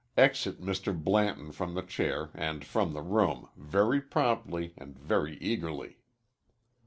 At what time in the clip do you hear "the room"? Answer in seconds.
2.93-3.49